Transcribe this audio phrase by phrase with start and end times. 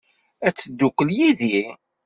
[0.47, 1.59] Ad teddukel yid-i?